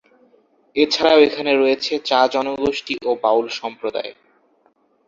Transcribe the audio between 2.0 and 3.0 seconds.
চা-জনগোষ্ঠী